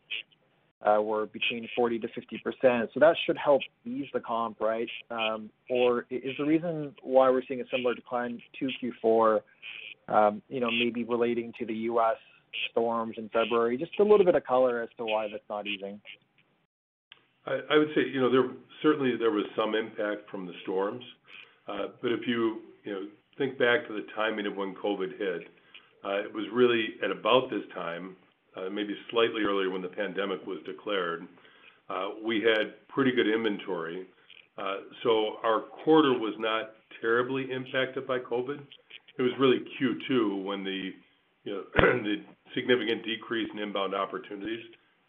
[0.83, 2.89] were between 40 to 50 percent.
[2.93, 4.89] So that should help ease the comp, right?
[5.09, 8.69] Um, or is the reason why we're seeing a similar decline to
[9.03, 9.39] Q4,
[10.07, 12.17] um, you know, maybe relating to the U.S.
[12.71, 13.77] storms in February?
[13.77, 15.99] Just a little bit of color as to why that's not easing.
[17.47, 18.49] I would say, you know, there
[18.81, 21.03] certainly there was some impact from the storms.
[21.67, 23.01] Uh, but if you you know,
[23.37, 25.47] think back to the timing of when COVID hit,
[26.03, 28.24] uh, it was really at about this time, uh,
[28.71, 31.27] maybe slightly earlier when the pandemic was declared.
[32.23, 34.07] We had pretty good inventory.
[35.03, 38.59] So our quarter was not terribly impacted by COVID.
[39.17, 40.91] It was really Q2 when the,
[41.43, 42.15] you know, the
[42.53, 44.63] significant decrease in inbound opportunities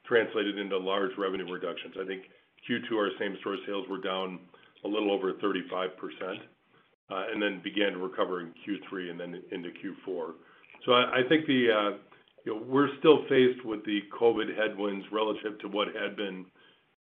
[0.06, 1.94] translated into large revenue reductions.
[2.00, 2.22] I think
[2.68, 4.38] Q2, our same-store sales were down
[4.84, 5.88] a little over 35%,
[7.10, 10.32] uh, and then began to recover in Q3 and then into Q4.
[10.84, 11.96] So I think the, uh,
[12.46, 16.46] you know, we're still faced with the COVID headwinds relative to what had been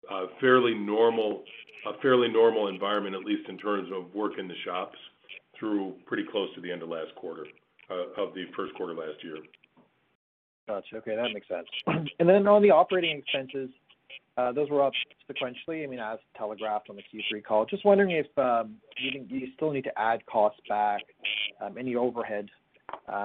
[0.09, 1.43] uh, fairly normal,
[1.87, 4.97] a fairly normal environment, at least in terms of work in the shops,
[5.59, 7.45] through pretty close to the end of last quarter,
[7.89, 9.37] of the first quarter last year.
[10.67, 10.97] Gotcha.
[10.97, 11.67] Okay, that makes sense.
[12.19, 13.69] And then on the operating expenses,
[14.37, 14.93] uh, those were up
[15.29, 17.65] sequentially, I mean, as telegraphed on the Q3 call.
[17.65, 21.01] Just wondering if um, you still need to add costs back,
[21.61, 22.47] um, any overhead,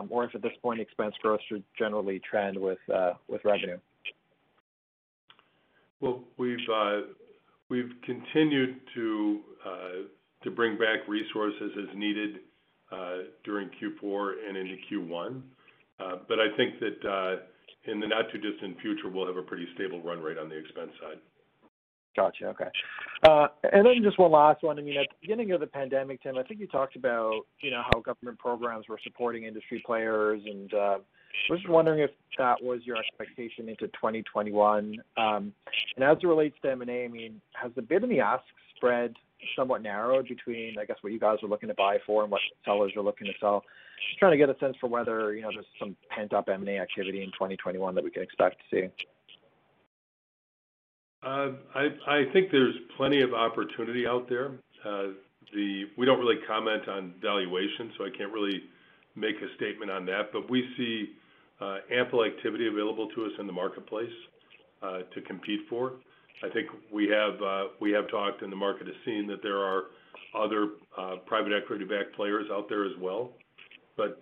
[0.08, 3.78] or if at this point, expense growth should generally trend with uh, with revenue.
[6.00, 7.00] Well, we've uh,
[7.68, 9.40] we've continued to
[10.44, 12.40] to bring back resources as needed
[13.44, 15.42] during Q4 and into Q1.
[15.98, 19.42] Uh, but I think that uh, in the not too distant future, we'll have a
[19.42, 21.18] pretty stable run rate on the expense side.
[22.16, 22.46] Gotcha.
[22.46, 22.68] Okay.
[23.22, 24.78] Uh, and then just one last one.
[24.78, 27.70] I mean, at the beginning of the pandemic, Tim, I think you talked about, you
[27.70, 32.10] know, how government programs were supporting industry players, and uh, I was just wondering if
[32.38, 34.96] that was your expectation into 2021.
[35.18, 35.52] Um,
[35.96, 38.42] and as it relates to M&A, I mean, has the bid and the ask
[38.76, 39.14] spread
[39.54, 42.40] somewhat narrowed between, I guess, what you guys are looking to buy for and what
[42.64, 43.62] sellers are looking to sell.
[44.08, 47.22] Just trying to get a sense for whether, you know, there's some pent-up M&A activity
[47.22, 49.06] in 2021 that we can expect to see.
[51.26, 54.52] Uh, I think there's plenty of opportunity out there.
[54.84, 55.08] Uh,
[55.52, 58.62] we don't really comment on valuation, so I can't really
[59.16, 60.30] make a statement on that.
[60.32, 61.14] But we see
[61.60, 64.12] uh, ample activity available to us in the marketplace
[64.82, 65.94] to compete for.
[66.44, 67.40] I think we have
[67.80, 69.84] we have talked, and the market has seen that there are
[70.38, 70.68] other
[71.26, 73.32] private equity-backed players out there as well.
[73.96, 74.20] But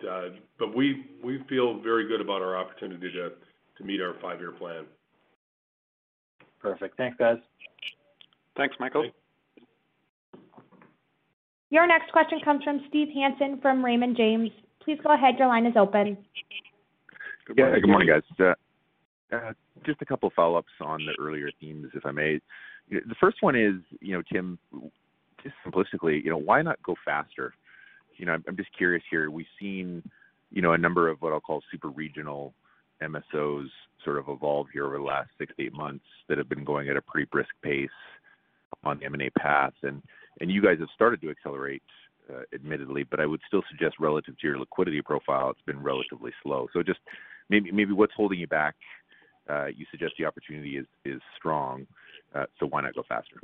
[0.57, 3.29] but we we feel very good about our opportunity to
[3.77, 4.85] to meet our five-year plan.
[6.65, 6.97] Perfect.
[6.97, 7.37] Thanks, guys.
[8.57, 9.11] Thanks, Michael.
[11.69, 14.49] Your next question comes from Steve Hansen from Raymond James.
[14.83, 15.35] Please go ahead.
[15.37, 16.17] Your line is open.
[17.45, 17.75] Good morning.
[17.75, 18.55] Yeah, good morning, guys.
[19.31, 19.51] Uh,
[19.85, 22.39] just a couple follow-ups on the earlier themes, if I may.
[22.89, 24.57] The first one is, you know, Tim,
[25.43, 27.53] just simplistically, you know, why not go faster?
[28.17, 29.29] You know, I'm just curious here.
[29.29, 30.01] We've seen,
[30.51, 32.55] you know, a number of what I'll call super regional
[33.01, 33.67] MSOs
[34.03, 36.89] sort of evolve here over the last six to eight months that have been going
[36.89, 37.89] at a pretty brisk pace
[38.83, 39.73] on the M&A path.
[39.83, 40.01] And
[40.39, 41.83] you guys have started to accelerate
[42.29, 46.31] uh, admittedly, but I would still suggest relative to your liquidity profile, it's been relatively
[46.43, 46.67] slow.
[46.73, 46.99] So just
[47.49, 48.75] maybe what's holding you back?
[49.47, 51.85] Uh, you suggest the opportunity is strong,
[52.33, 53.39] uh, so why not go faster?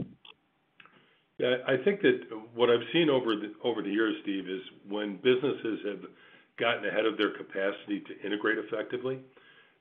[1.38, 2.22] Yeah, I think that
[2.56, 6.00] what I've seen over the years, Steve, is when businesses have
[6.58, 9.20] gotten ahead of their capacity to integrate effectively,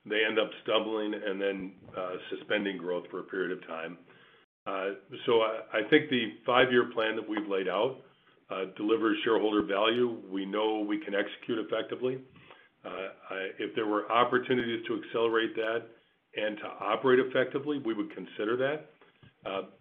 [0.06, 3.98] they end up stumbling and then uh, suspending growth for a period of time.
[4.66, 4.90] Uh,
[5.26, 7.98] so I think the five-year plan that we've laid out
[8.50, 10.18] uh, delivers shareholder value.
[10.30, 12.18] We know we can execute effectively.
[13.58, 15.82] If there were opportunities to accelerate that
[16.36, 18.86] and to operate effectively, we would consider that.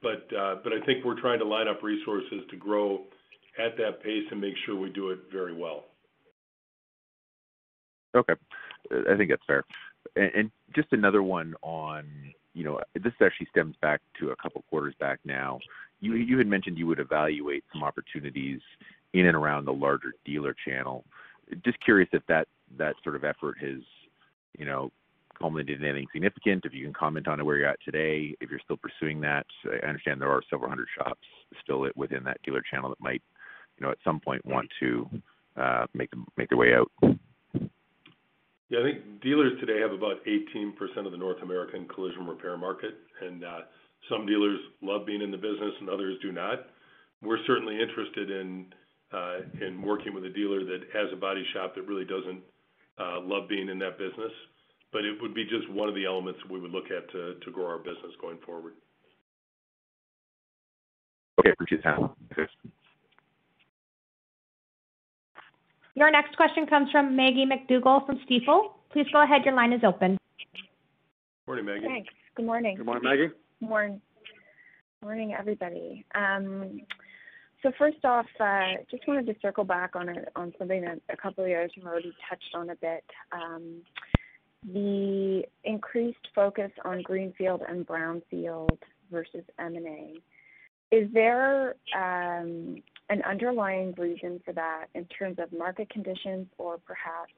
[0.01, 3.05] But I think we're trying to line up resources to grow
[3.57, 5.85] at that pace and make sure we do it very well.
[8.15, 8.33] Okay.
[8.91, 9.63] I think that's fair.
[10.15, 12.05] And just another one on,
[12.53, 15.59] you know, this actually stems back to a couple quarters back now.
[16.01, 18.61] You had mentioned you would evaluate some opportunities
[19.13, 21.03] in and around the larger dealer channel.
[21.65, 22.47] Just curious if that
[23.03, 23.81] sort of effort has,
[24.57, 24.91] you know,
[25.37, 28.59] culminated in anything significant, if you can comment on where you're at today, if you're
[28.63, 29.45] still pursuing that.
[29.65, 31.27] I understand there are several hundred shops
[31.63, 33.21] still within that dealer channel that might,
[33.77, 35.09] you know, at some point want to
[35.57, 36.09] uh, make
[36.49, 36.91] their way out.
[38.69, 42.93] Yeah, I think dealers today have about 18% of the North American collision repair market,
[43.25, 43.61] and uh,
[44.09, 46.67] some dealers love being in the business and others do not.
[47.23, 48.67] We're certainly interested in
[49.11, 52.41] uh, in working with a dealer that has a body shop that really doesn't
[52.99, 54.31] uh, love being in that business.
[54.93, 57.51] But it would be just one of the elements we would look at to to
[57.51, 58.73] grow our business going forward.
[61.39, 62.09] Okay, appreciate the time.
[65.99, 68.71] Your next question comes from Maggie MacDougall from Stifel.
[68.89, 69.43] Please go ahead.
[69.43, 70.17] Your line is open.
[71.45, 71.85] Morning, Maggie.
[71.85, 72.13] Thanks.
[72.35, 72.77] Good morning.
[72.77, 73.33] Good morning, Maggie.
[73.59, 73.99] Morning.
[75.03, 76.05] Morning, everybody.
[76.15, 76.79] Um,
[77.61, 80.07] so first off, uh, just wanted to circle back on
[80.37, 83.03] on something that a couple of others have already touched on a bit.
[83.33, 83.81] Um,
[84.71, 88.77] the increased focus on greenfield and brownfield
[89.11, 90.13] versus M&A.
[90.95, 97.33] Is there um, an underlying reason for that in terms of market conditions, or perhaps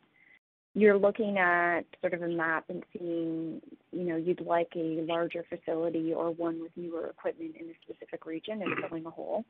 [0.74, 5.46] you're looking at sort of a map and seeing, you know, you'd like a larger
[5.50, 9.44] facility or one with newer equipment in a specific region and filling a hole?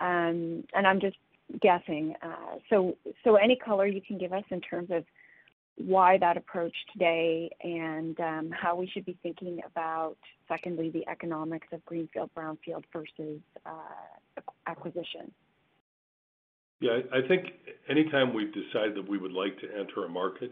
[0.00, 1.16] Um, and I'm just
[1.62, 2.14] guessing.
[2.22, 5.04] Uh, so, so any color you can give us in terms of
[5.76, 11.68] why that approach today and um, how we should be thinking about, secondly, the economics
[11.72, 15.32] of greenfield, brownfield versus uh, acquisition.
[16.80, 17.46] Yeah, I think
[17.88, 20.50] anytime we've decided that we would like to enter a market,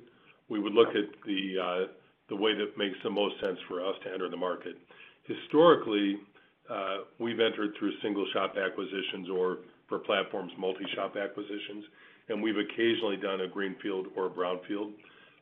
[0.48, 1.86] we would look at the uh,
[2.28, 4.76] the way that makes the most sense for us to enter the market.
[5.24, 6.18] Historically,
[6.68, 11.84] uh, we've entered through single shop acquisitions or for platforms, multi-shop acquisitions,
[12.28, 14.92] and we've occasionally done a greenfield or a brownfield,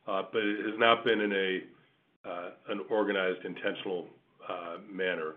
[0.07, 1.61] uh, but it has not been in a
[2.69, 4.07] an organized, intentional
[4.91, 5.35] manner.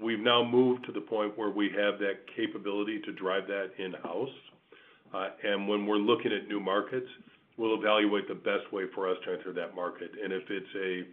[0.00, 4.30] We've now moved to the point where we have that capability to drive that in-house.
[5.44, 7.08] And when we're looking at new markets,
[7.56, 10.10] we'll evaluate the best way for us to enter that market.
[10.22, 11.06] And if it's a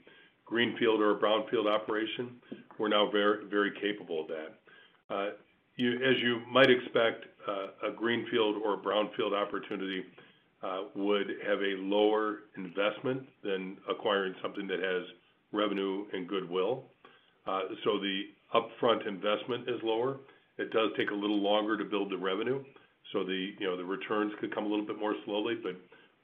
[0.45, 2.41] greenfield or a brownfield operation,
[2.77, 4.57] we're now very, very capable of that.
[5.11, 10.03] As you might expect, a greenfield or a brownfield opportunity
[10.95, 15.03] would have a lower investment than acquiring something that has
[15.51, 16.85] revenue and goodwill.
[17.47, 18.23] Uh, so the
[18.53, 20.17] upfront investment is lower.
[20.57, 22.63] It does take a little longer to build the revenue,
[23.13, 25.75] so the, you know, the returns could come a little bit more slowly, but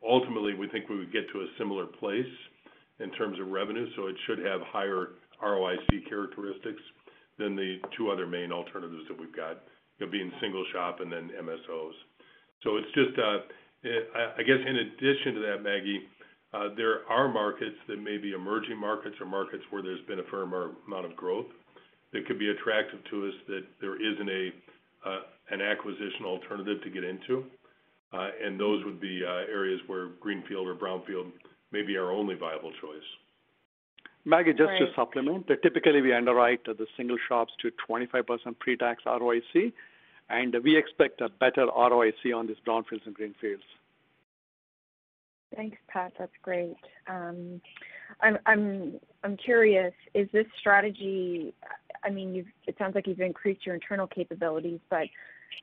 [0.07, 2.25] ultimately, we think we would get to a similar place
[2.99, 5.09] in terms of revenue, so it should have higher
[5.43, 6.81] ROIC characteristics
[7.37, 9.63] than the two other main alternatives that we've got,
[10.11, 11.93] being single shop and then MSOs.
[12.63, 13.39] So it's just, uh,
[14.37, 16.01] I guess in addition to that, Maggie,
[16.75, 20.43] there are markets that may be emerging markets or markets where there's been a fair
[20.43, 21.47] amount of growth
[22.13, 24.29] that could be attractive to us that there isn't
[25.05, 25.19] uh,
[25.51, 27.43] an acquisition alternative to get into.
[28.13, 31.31] Uh, and those would be areas where greenfield or brownfield
[31.71, 33.07] may be our only viable choice.
[34.23, 39.71] Maggie, just to supplement, typically we underwrite the single shops to 25% pre-tax ROIC,
[40.29, 43.63] and we expect a better ROIC on these brownfields and greenfields.
[45.55, 46.13] Thanks, Pat.
[46.19, 46.75] That's great.
[47.07, 47.61] Um,
[48.21, 49.93] I'm I'm I'm curious.
[50.13, 51.53] Is this strategy?
[52.03, 55.07] I mean, you've, it sounds like you've increased your internal capabilities, but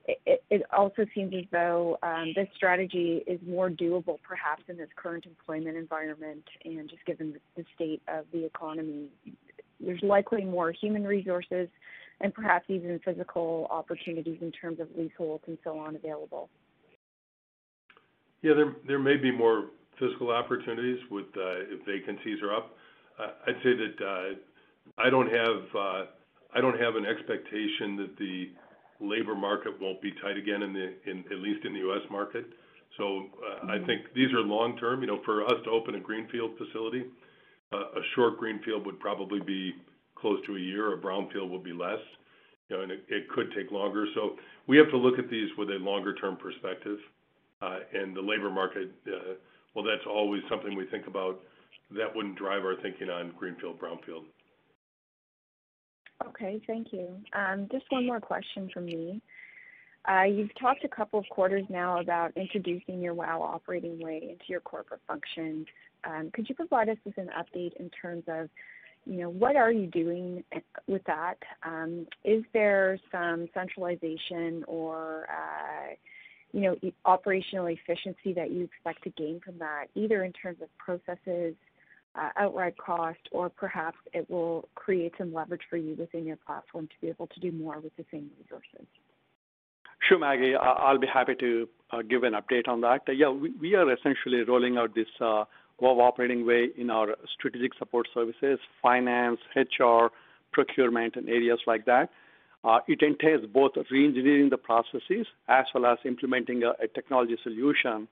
[0.05, 4.89] it, it also seems as though um, this strategy is more doable, perhaps, in this
[4.95, 9.09] current employment environment, and just given the state of the economy,
[9.79, 11.69] there's likely more human resources
[12.21, 16.49] and perhaps even physical opportunities in terms of leaseholds and so on available?
[18.45, 18.53] Yeah,
[18.85, 22.77] there may be more physical opportunities with uh, if vacancies are up.
[23.17, 26.05] I'd say that uh, I don't have uh
[26.53, 28.51] I don't have an expectation that the
[29.01, 32.05] labor market won't be tight again in the in at least in the U.S.
[32.11, 32.45] market.
[32.97, 33.85] So uh, I mm-hmm.
[33.87, 35.01] think these are long term.
[35.01, 37.05] You know, for us to open a greenfield facility,
[37.73, 39.73] a short greenfield would probably be
[40.13, 40.93] close to a year.
[40.93, 42.03] A brownfield would be less,
[42.69, 44.05] you know, and it could take longer.
[44.13, 44.35] So
[44.67, 46.99] we have to look at these with a longer term perspective.
[47.61, 49.33] Uh, and the labor market, uh,
[49.73, 51.39] well, that's always something we think about.
[51.91, 54.25] That wouldn't drive our thinking on greenfield, brownfield.
[56.27, 57.17] Okay, thank you.
[57.33, 59.21] Um, just one more question from me.
[60.07, 64.45] Uh, you've talked a couple of quarters now about introducing your WOW Operating Way into
[64.47, 65.65] your corporate functions.
[66.03, 68.49] Um, could you provide us with an update in terms of,
[69.05, 71.37] you know, what are you doing eh, with that?
[71.63, 75.27] Um, is there some centralization or,
[76.55, 80.69] you know, operational efficiency that you expect to gain from that, either in terms of
[80.77, 81.53] processes,
[82.15, 86.87] uh, outright cost, or perhaps it will create some leverage for you within your platform
[86.87, 88.87] to be able to do more with the same resources?
[90.07, 90.55] Sure, Maggie.
[90.55, 91.67] I'll be happy to
[92.09, 93.01] give an update on that.
[93.13, 98.59] Yeah, we are essentially rolling out this WOW Operating Way in our strategic support services,
[98.81, 100.07] finance, HR,
[100.53, 102.11] procurement, and areas like that.
[102.65, 108.07] Uh, it entails both re-engineering the processes as well as implementing a technology solution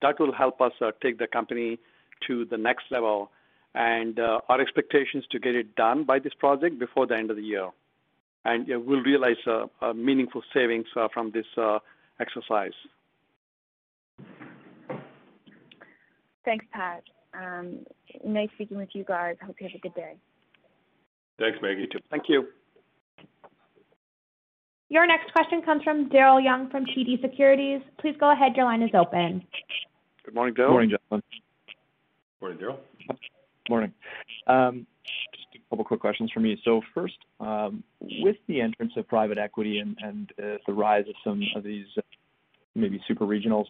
[0.00, 1.76] that will help us uh, take the company
[2.24, 3.30] to the next level.
[3.74, 7.30] And uh, our expectation is to get it done by this project before the end
[7.30, 7.68] of the year.
[8.44, 9.36] And we'll realize
[9.82, 11.46] a meaningful savings from this
[12.20, 12.72] exercise.
[16.44, 17.02] Thanks, Pat.
[17.34, 17.80] Um,
[18.24, 19.34] nice speaking with you guys.
[19.44, 20.14] Hope you have a good day.
[21.40, 21.88] Thanks, Maggie.
[22.08, 22.46] Thank you.
[24.88, 27.80] Your next question comes from Daryl Young from TD Securities.
[28.00, 28.52] Please go ahead.
[28.54, 29.42] Your line is open.
[30.24, 30.68] Good morning, Daryl.
[30.68, 31.22] Good morning, gentlemen.
[32.40, 32.78] Morning, Daryl.
[33.68, 33.92] Morning.
[34.46, 34.86] Um,
[35.34, 36.60] just a couple quick questions from me.
[36.64, 41.42] So First, um, with the entrance of private equity and uh, the rise of some
[41.56, 42.02] of these uh,
[42.76, 43.66] maybe super regionals,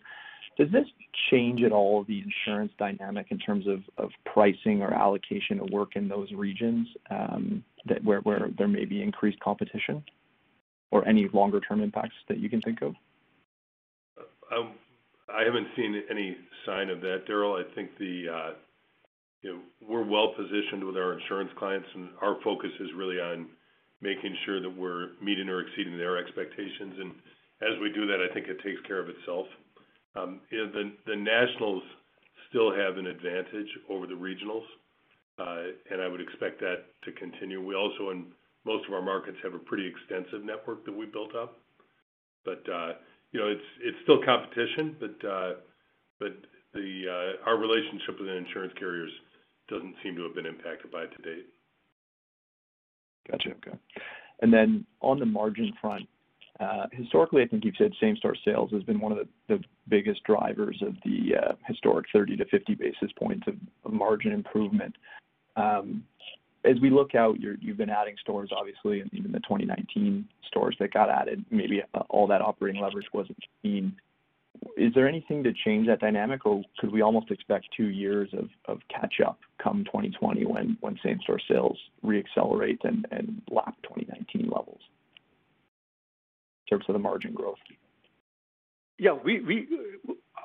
[0.59, 0.87] does this
[1.31, 6.09] change at all the insurance dynamic in terms of pricing or allocation of work in
[6.09, 7.65] those regions, um,
[8.03, 8.23] where
[8.59, 10.03] there may be increased competition
[10.91, 12.95] or any longer term impacts that you can think of?
[14.53, 14.73] Um,
[15.29, 17.59] I haven't seen any sign of that, Daryl.
[17.59, 18.53] I think uh,
[19.43, 23.47] you know, we're well positioned with our insurance clients, and our focus is really on
[24.01, 26.95] making sure that we're meeting or exceeding their expectations.
[26.99, 27.13] And
[27.63, 29.47] As we do that, I think it takes care of itself.
[30.15, 31.83] Um, you know, the nationals
[32.49, 34.65] still have an advantage over the regionals,
[35.39, 37.65] uh, and I would expect that to continue.
[37.65, 38.27] We also, in
[38.67, 41.61] most of our markets, have a pretty extensive network that we built up.
[42.45, 42.95] But uh,
[43.33, 45.53] you know, it's still competition, but uh,
[46.23, 49.11] uh, our relationship with the insurance carriers
[49.69, 51.47] doesn't seem to have been impacted by it to date.
[53.31, 53.51] Gotcha.
[53.51, 53.79] Okay.
[54.41, 56.07] And then on the margin front,
[56.93, 60.95] historically, I think you've said same-store sales has been one of the biggest drivers of
[61.05, 61.35] the
[61.67, 64.95] historic 30 to 50 basis points of margin improvement.
[65.57, 66.05] Um,
[66.67, 70.93] As we look out, you've been adding stores, obviously, and even the 2019 stores that
[70.93, 73.95] got added, maybe uh, all that operating leverage wasn't seen.
[74.77, 78.31] Is there anything to change that dynamic, or could we almost expect two years
[78.67, 84.81] of catch up come 2020 when same-store sales re-accelerate and lap 2019 levels
[86.65, 87.59] in terms of the margin growth?
[88.99, 89.17] Yeah.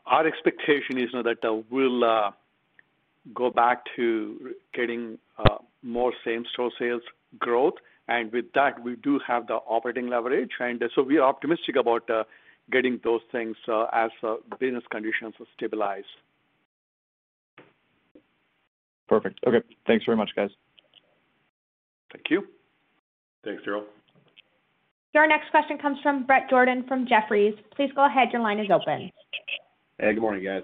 [0.05, 2.31] Our expectation is now that uh, we'll uh,
[3.33, 5.17] go back to getting
[5.83, 7.01] more same-store sales
[7.39, 7.75] growth.
[8.07, 10.51] And with that, we do have the operating leverage.
[10.59, 12.23] And so we are optimistic about uh,
[12.71, 16.03] getting those things uh, as uh, business conditions stabilize.
[19.07, 19.39] Perfect.
[19.45, 19.65] Okay.
[19.87, 20.49] Thanks very much, guys.
[22.11, 22.47] Thank you.
[23.43, 23.83] Thanks, Daryl.
[25.13, 27.55] Your next question comes from Bret Jordan from Jefferies.
[27.75, 28.29] Please go ahead.
[28.31, 29.11] Your line is open.
[29.99, 30.63] Hey, good morning, guys.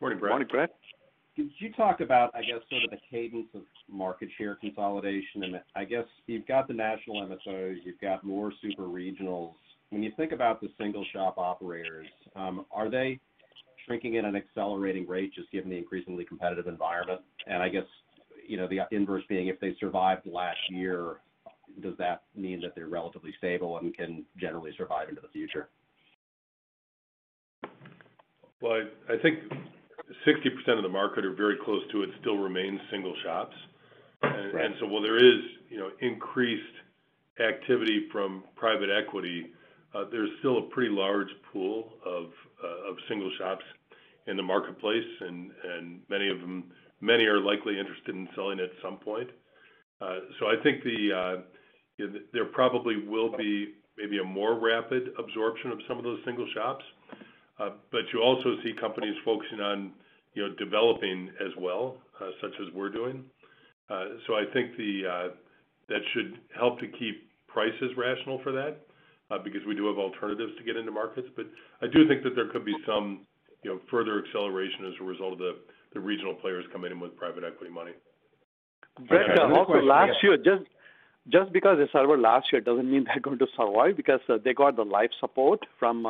[0.00, 0.30] Morning, Bret.
[0.30, 0.70] Morning, Bret.
[1.36, 3.60] Could you talk about, I guess, sort of the cadence of
[3.90, 5.44] market share consolidation?
[5.44, 9.52] And I guess you've got the national MSOs, you've got more super regionals.
[9.90, 13.20] When you think about the single shop operators, um, are they
[13.84, 17.20] shrinking at an accelerating rate just given the increasingly competitive environment?
[17.46, 17.84] And I guess,
[18.48, 21.16] you know, the inverse being if they survived last year,
[21.82, 25.68] does that mean that they're relatively stable and can generally survive into the future?
[28.62, 29.40] Well, I think
[30.26, 33.54] 60% of the market or very close to it still remains single shops.
[34.22, 34.64] And, right.
[34.64, 36.62] And so while there is, you know, increased
[37.40, 39.52] activity from private equity,
[39.94, 42.26] uh, there's still a pretty large pool of
[42.62, 43.64] uh, of single shops
[44.26, 46.64] in the marketplace, and and many of them,
[47.00, 49.28] many are likely interested in selling at some point.
[50.00, 51.42] Uh, so I think the
[52.32, 56.84] there probably will be maybe a more rapid absorption of some of those single shops.
[57.58, 59.92] Uh, but you also see companies focusing on,
[60.34, 63.24] you know, developing as well, uh, such as we're doing.
[63.88, 65.28] Uh, so I think the uh
[65.88, 68.78] that should help to keep prices rational for that,
[69.44, 71.28] because we do have alternatives to get into markets.
[71.36, 71.46] But
[71.80, 73.20] I do think that there could be some,
[73.62, 75.54] you know, further acceleration as a result of
[75.94, 77.92] the regional players coming in with private equity money.
[79.08, 83.46] Bret, also last year, just because they survived last year doesn't mean they're going to
[83.56, 86.04] survive because they got the life support from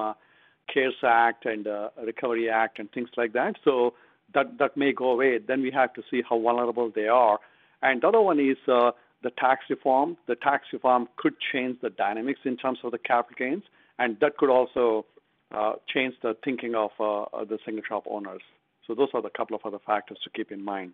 [0.72, 3.56] CARES Act and uh, Recovery Act and things like that.
[3.64, 3.94] So
[4.34, 5.38] that that may go away.
[5.38, 7.38] Then we have to see how vulnerable they are.
[7.82, 8.90] And the other one is uh,
[9.22, 10.16] the tax reform.
[10.26, 13.64] The tax reform could change the dynamics in terms of the capital gains,
[13.98, 15.06] and that could also
[15.54, 18.42] uh, change the thinking of the single shop owners.
[18.86, 20.92] So those are the couple of other factors to keep in mind.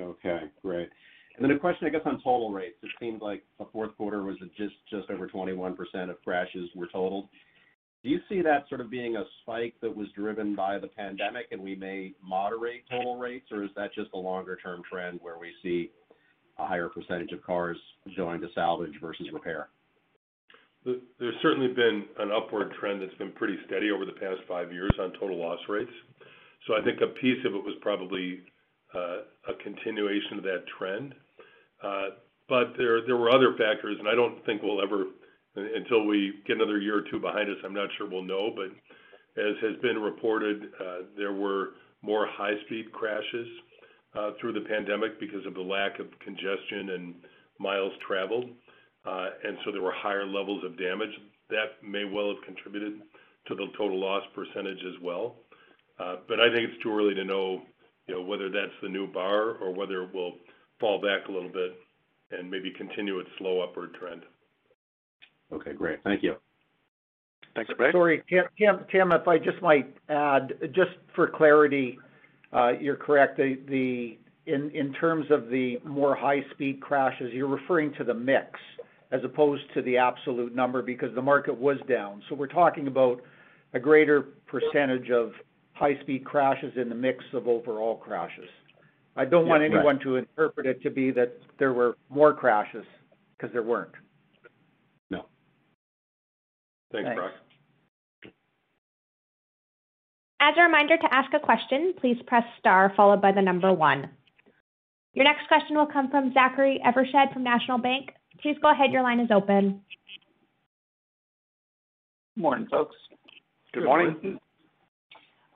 [0.00, 0.88] Okay, great.
[1.36, 2.76] And then a question, I guess, on total rates.
[2.82, 5.74] It seemed like the fourth quarter was just just over 21%
[6.10, 7.28] of crashes were totaled.
[8.02, 11.46] Do you see that sort of being a spike that was driven by the pandemic
[11.50, 15.52] and we may moderate total rates, or is that just a longer-term trend where we
[15.62, 15.90] see
[16.58, 17.76] a higher percentage of cars
[18.16, 19.68] going to salvage versus repair?
[20.84, 24.92] There's certainly been an upward trend that's been pretty steady over the past five years
[24.98, 25.92] on total loss rates.
[26.66, 28.40] So I think a piece of it was probably
[28.94, 31.14] uh, a continuation of that trend.
[31.82, 32.16] Uh,
[32.48, 35.04] but there were other factors, and I don't think we'll ever,
[35.56, 38.52] until we get another year or two behind us, I'm not sure we'll know.
[38.54, 38.70] But
[39.40, 40.72] as has been reported,
[41.16, 41.70] there were
[42.02, 43.48] more high-speed crashes
[44.40, 47.14] through the pandemic because of the lack of congestion and
[47.58, 48.46] miles traveled.
[49.06, 51.10] Uh and so there were higher levels of damage.
[51.48, 53.00] That may well have contributed
[53.48, 55.36] to the total loss percentage as well.
[55.98, 57.62] Uh but I think it's too early to know,
[58.06, 60.34] you know, whether that's the new bar or whether it will
[60.80, 61.76] fall back a little bit
[62.30, 64.22] and maybe continue its slow upward trend.
[65.52, 66.02] Okay, great.
[66.04, 66.36] Thank you.
[67.54, 67.92] Thanks, Bret.
[67.92, 71.98] Sorry, Tim, if I just might add, just for clarity,
[72.52, 73.36] uh, you're correct.
[73.36, 78.58] The the in terms of the more high-speed crashes, you're referring to the mix
[79.12, 82.22] as opposed to the absolute number because the market was down.
[82.28, 83.22] So we're talking about
[83.74, 85.32] a greater percentage of
[85.74, 88.48] high-speed crashes in the mix of overall crashes.
[89.16, 92.84] I don't want anyone to interpret it to be that there were more crashes,
[93.36, 93.92] because there weren't.
[96.92, 97.02] No.
[97.02, 97.32] Thanks, Brock.
[100.42, 104.08] As a reminder, to ask a question, please press star followed by the number one.
[105.12, 108.10] Your next question will come from Zachary Evershed from National Bank.
[108.40, 108.90] Please go ahead.
[108.90, 109.82] Your line is open.
[112.36, 112.96] Morning, folks.
[113.74, 114.38] Good morning.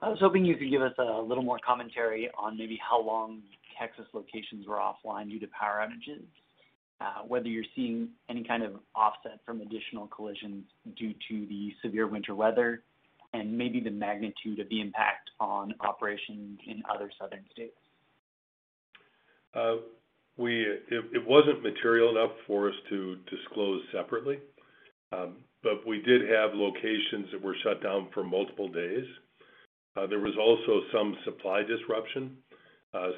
[0.01, 3.41] I was hoping you could give us a little more commentary on maybe how long
[3.79, 6.23] Texas locations were offline due to power outages,
[7.01, 10.63] Uh, whether you're seeing any kind of offset from additional collisions
[10.97, 12.83] due to the severe winter weather,
[13.33, 17.75] and maybe the magnitude of the impact on operations in other southern states.
[19.53, 19.75] Uh,
[20.37, 24.39] it wasn't material enough for us to disclose separately.
[25.11, 29.05] Um but we did have locations that were shut down for multiple days.
[29.97, 32.37] Uh, there was also some supply disruption,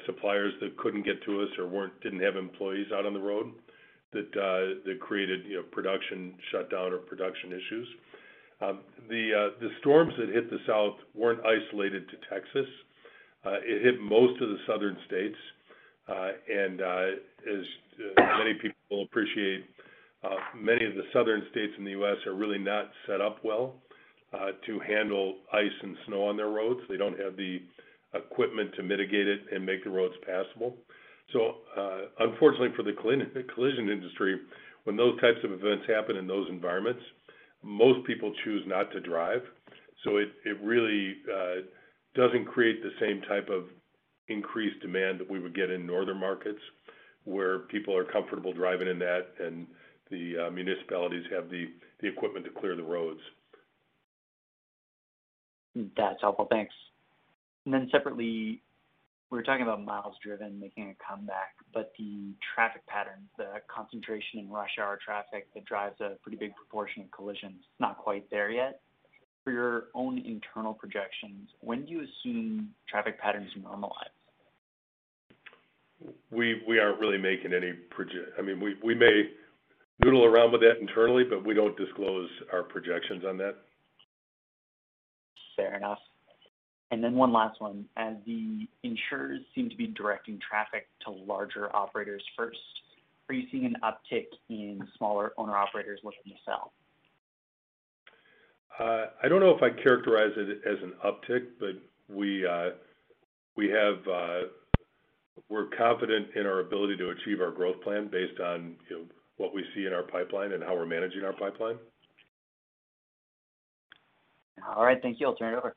[0.06, 3.52] suppliers that couldn't get to us or didn't have employees out on the road
[4.14, 7.88] Uh, that created, you know, production shutdown or production issues.
[8.62, 12.66] Um, uh, the storms that hit the South weren't isolated to Texas.
[13.44, 15.36] Uh, it hit most of the southern states.
[16.08, 17.66] And as
[18.38, 19.66] many people will appreciate,
[20.56, 22.16] many of the southern states in the U.S.
[22.26, 23.74] are really not set up well
[24.32, 26.80] to handle ice and snow on their roads.
[26.88, 27.60] They don't have the
[28.14, 30.76] equipment to mitigate it and make the roads passable.
[31.32, 34.40] So, uh, unfortunately for the collision industry,
[34.84, 37.02] when those types of events happen in those environments,
[37.62, 39.42] most people choose not to drive.
[40.04, 41.62] So it it really uh,
[42.14, 43.64] doesn't create the same type of
[44.28, 46.60] increased demand that we would get in northern markets,
[47.24, 49.66] where people are comfortable driving in that and
[50.10, 51.66] the uh, municipalities have the
[52.02, 53.20] equipment to clear the roads.
[55.74, 56.46] That's helpful.
[56.50, 56.74] Thanks.
[57.64, 58.62] And then separately,
[59.30, 64.40] we were talking about miles driven making a comeback, but the traffic patterns, the concentration
[64.40, 68.50] in rush hour traffic that drives a pretty big proportion of collisions, not quite there
[68.50, 68.80] yet.
[69.44, 74.12] For your own internal projections, when do you assume traffic patterns normalize?
[76.30, 77.72] We we aren't really making any.
[77.90, 78.08] Proj
[78.38, 79.30] I mean, we, we may
[80.04, 83.56] noodle around with that internally, but we don't disclose our projections on that.
[85.56, 85.98] Fair enough.
[86.90, 87.84] And then one last one.
[87.96, 92.58] As the insurers seem to be directing traffic to larger operators first,
[93.28, 96.72] are you seeing an uptick in smaller owner-operators looking to sell?
[98.78, 101.76] Uh, I don't know if I'd characterize it as an uptick, but
[104.10, 104.48] uh,
[105.48, 109.04] we're confident in our ability to achieve our growth plan based on, you know,
[109.36, 111.76] what we see in our pipeline and how we're managing our pipeline.
[114.74, 115.00] All right.
[115.00, 115.26] Thank you.
[115.26, 115.76] I'll turn it over.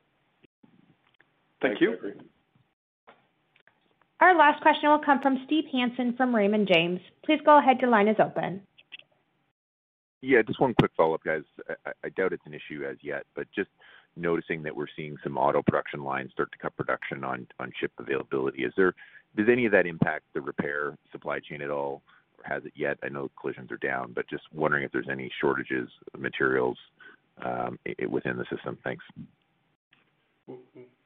[1.61, 1.95] Thank you.
[4.19, 6.99] Our last question will come from Steve Hansen from Raymond James.
[7.25, 7.77] Please go ahead.
[7.81, 8.61] Your line is open.
[10.21, 11.41] Yeah, just one quick follow-up, guys.
[12.03, 13.69] I doubt it's an issue as yet, but just
[14.15, 17.47] noticing that we're seeing some auto production lines start to cut production on
[17.79, 18.63] chip availability.
[19.35, 22.03] Does any of that impact the repair supply chain at all,
[22.37, 22.97] or has it yet?
[23.03, 26.77] I know collisions are down, but just wondering if there's any shortages of materials
[27.43, 28.77] eh, within the system.
[28.83, 29.03] Thanks.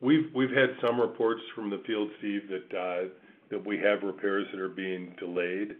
[0.02, 4.70] We've had some reports from the field, Steve, that uh, we have repairs that are
[4.70, 5.76] being delayed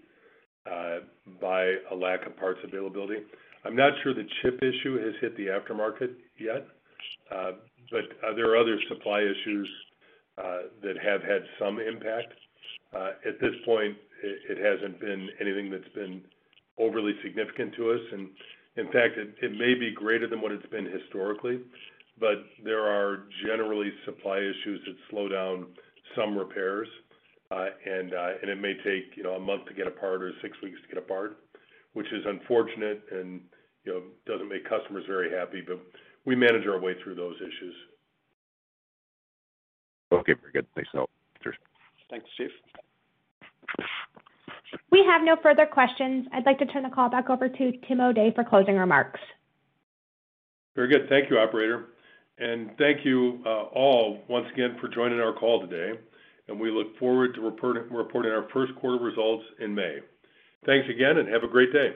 [0.70, 1.00] uh,
[1.42, 3.22] by a lack of parts availability.
[3.64, 6.68] I'm not sure the chip issue has hit the aftermarket yet,
[7.32, 7.52] uh,
[7.92, 9.70] but there are other supply issues
[10.84, 12.34] that have had some impact.
[12.94, 16.22] At this point, it hasn't been anything that's been
[16.78, 18.02] overly significant to us.
[18.12, 18.30] And
[18.78, 21.60] in fact, it may be greater than what it's been historically,
[22.20, 25.68] but there are generally supply issues that slow down
[26.16, 26.88] some repairs.
[27.52, 30.32] Uh, uh, and it may take, you know, a month to get a part or
[30.42, 31.38] six weeks to get a part,
[31.94, 33.42] which is unfortunate and,
[33.84, 35.80] you know, doesn't make customers very happy, but
[36.26, 37.76] we manage our way through those issues.
[40.12, 40.34] Okay.
[40.34, 40.66] Very good.
[40.74, 41.10] Thanks a lot.
[41.44, 41.56] Cheers.
[42.10, 42.50] Thanks, Steve.
[44.92, 46.28] We have no further questions.
[46.34, 49.20] I'd like to turn the call back over to Tim O'Day for closing remarks.
[50.76, 51.08] Very good.
[51.10, 51.90] Thank you, operator.
[52.38, 56.00] And thank you, uh, all once again for joining our call today,
[56.48, 60.00] and we look forward to reporting our first quarter results in May.
[60.66, 61.94] Thanks again, and have a great day.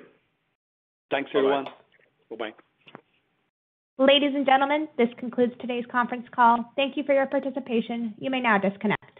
[1.11, 1.65] Thanks, everyone.
[1.65, 2.37] Bye-bye.
[2.37, 4.05] Bye-bye.
[4.05, 6.71] Ladies and gentlemen, this concludes today's conference call.
[6.77, 8.13] Thank you for your participation.
[8.17, 9.19] You may now disconnect.